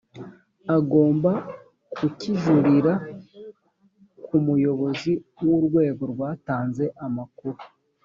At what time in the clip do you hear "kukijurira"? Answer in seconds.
1.95-2.93